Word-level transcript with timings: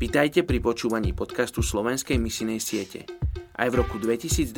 Vitajte 0.00 0.48
pri 0.48 0.64
počúvaní 0.64 1.12
podcastu 1.12 1.60
Slovenskej 1.60 2.16
misinej 2.16 2.56
siete. 2.56 3.04
Aj 3.52 3.68
v 3.68 3.84
roku 3.84 4.00
2021 4.00 4.48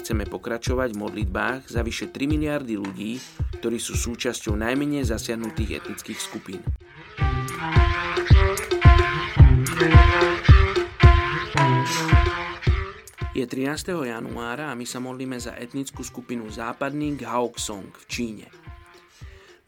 chceme 0.00 0.24
pokračovať 0.24 0.96
v 0.96 1.00
modlitbách 1.04 1.68
za 1.68 1.84
vyše 1.84 2.08
3 2.08 2.24
miliardy 2.24 2.80
ľudí, 2.80 3.20
ktorí 3.60 3.76
sú 3.76 4.00
súčasťou 4.00 4.56
najmenej 4.56 5.04
zasiahnutých 5.04 5.84
etnických 5.84 6.16
skupín. 6.16 6.64
Je 13.36 13.44
13. 13.44 13.92
januára 13.92 14.72
a 14.72 14.74
my 14.74 14.88
sa 14.88 15.04
modlíme 15.04 15.36
za 15.36 15.52
etnickú 15.52 16.00
skupinu 16.00 16.48
západný 16.48 17.20
Gaoksong 17.20 17.92
v 17.92 18.04
Číne. 18.08 18.48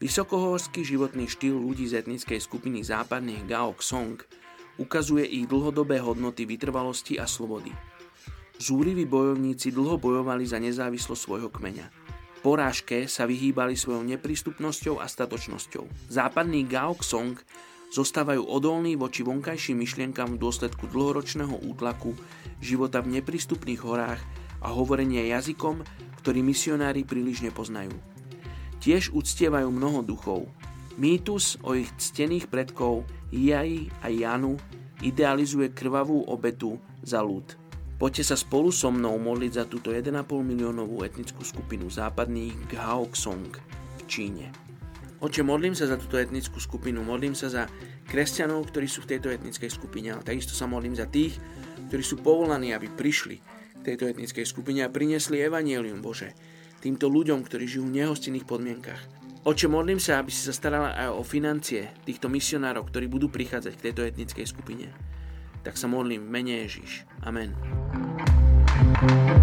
Vysokohorský 0.01 0.81
životný 0.81 1.29
štýl 1.29 1.61
ľudí 1.61 1.85
z 1.85 2.01
etnickej 2.01 2.41
skupiny 2.41 2.81
západných 2.81 3.45
Gaoksong 3.45 4.44
ukazuje 4.81 5.23
ich 5.25 5.47
dlhodobé 5.47 5.99
hodnoty 6.03 6.43
vytrvalosti 6.43 7.19
a 7.19 7.25
slobody. 7.27 7.71
Zúriví 8.55 9.03
bojovníci 9.03 9.75
dlho 9.75 9.99
bojovali 9.99 10.47
za 10.47 10.59
nezávislosť 10.63 11.21
svojho 11.21 11.49
kmeňa. 11.51 11.87
Porážke 12.39 13.09
sa 13.09 13.27
vyhýbali 13.27 13.73
svojou 13.73 14.05
neprístupnosťou 14.05 15.01
a 15.01 15.09
statočnosťou. 15.09 16.13
Západní 16.13 16.63
Gaoksong 16.69 17.35
zostávajú 17.91 18.45
odolní 18.45 18.95
voči 18.95 19.25
vonkajším 19.25 19.81
myšlienkam 19.81 20.37
v 20.37 20.41
dôsledku 20.41 20.87
dlhoročného 20.87 21.65
útlaku 21.67 22.13
života 22.61 23.01
v 23.01 23.19
neprístupných 23.19 23.81
horách 23.81 24.21
a 24.61 24.71
hovorenie 24.71 25.25
jazykom, 25.31 25.83
ktorý 26.21 26.39
misionári 26.45 27.03
príliš 27.03 27.41
nepoznajú. 27.43 27.93
Tiež 28.79 29.11
uctievajú 29.11 29.67
mnoho 29.73 30.05
duchov, 30.05 30.45
Mýtus 30.95 31.59
o 31.67 31.75
ich 31.75 31.91
ctených 31.99 32.47
predkov 32.47 33.03
Jai 33.27 33.91
a 33.99 34.07
Janu 34.07 34.55
idealizuje 35.03 35.75
krvavú 35.75 36.23
obetu 36.31 36.79
za 37.03 37.19
ľud. 37.19 37.43
Poďte 37.99 38.31
sa 38.31 38.35
spolu 38.39 38.71
so 38.71 38.91
mnou 38.91 39.19
modliť 39.19 39.51
za 39.51 39.63
túto 39.67 39.91
1,5 39.91 40.11
miliónovú 40.43 41.03
etnickú 41.03 41.43
skupinu 41.43 41.91
západných 41.91 42.71
Gaoksong 42.71 43.51
v 43.99 44.01
Číne. 44.07 44.51
Oče, 45.19 45.43
modlím 45.43 45.75
sa 45.75 45.87
za 45.87 45.99
túto 45.99 46.15
etnickú 46.15 46.59
skupinu, 46.59 47.03
modlím 47.03 47.35
sa 47.35 47.47
za 47.51 47.63
kresťanov, 48.07 48.67
ktorí 48.71 48.87
sú 48.87 49.03
v 49.03 49.15
tejto 49.15 49.31
etnickej 49.31 49.71
skupine, 49.71 50.15
ale 50.15 50.23
takisto 50.23 50.55
sa 50.55 50.67
modlím 50.67 50.95
za 50.95 51.07
tých, 51.07 51.39
ktorí 51.87 52.03
sú 52.03 52.19
povolaní, 52.19 52.71
aby 52.71 52.87
prišli 52.91 53.35
k 53.79 53.81
tejto 53.83 54.11
etnickej 54.11 54.47
skupine 54.47 54.83
a 54.83 54.91
priniesli 54.91 55.43
evanielium 55.43 55.99
Bože 55.99 56.35
týmto 56.83 57.11
ľuďom, 57.11 57.43
ktorí 57.43 57.65
žijú 57.67 57.89
v 57.89 57.95
nehostinných 57.99 58.45
podmienkach. 58.47 59.24
Oče, 59.45 59.69
modlím 59.69 60.01
sa, 60.01 60.25
aby 60.25 60.33
si 60.33 60.41
sa 60.41 60.49
starala 60.49 60.97
aj 60.97 61.09
o 61.13 61.21
financie 61.21 61.93
týchto 62.01 62.25
misionárov, 62.25 62.89
ktorí 62.89 63.05
budú 63.05 63.29
prichádzať 63.29 63.77
k 63.77 63.83
tejto 63.85 64.01
etnickej 64.01 64.45
skupine. 64.49 64.89
Tak 65.61 65.77
sa 65.77 65.85
modlím 65.85 66.25
v 66.25 66.33
mene 66.33 66.53
Ježiš. 66.65 67.05
Amen. 67.21 67.53
thank 69.05 69.29
you 69.29 69.34